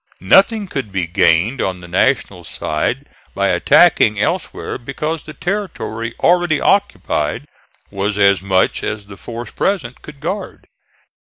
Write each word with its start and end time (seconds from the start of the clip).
Nothing 0.23 0.65
could 0.67 0.91
be 0.91 1.05
gained 1.05 1.61
on 1.61 1.79
the 1.79 1.87
National 1.87 2.43
side 2.43 3.05
by 3.35 3.49
attacking 3.49 4.19
elsewhere, 4.19 4.79
because 4.79 5.21
the 5.25 5.33
territory 5.35 6.15
already 6.21 6.59
occupied 6.59 7.45
was 7.91 8.17
as 8.17 8.41
much 8.41 8.81
as 8.83 9.05
the 9.05 9.15
force 9.15 9.51
present 9.51 10.01
could 10.01 10.19
guard. 10.19 10.65